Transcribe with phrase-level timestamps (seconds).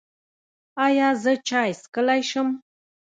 [0.85, 2.47] ایا زه چای څښلی شم؟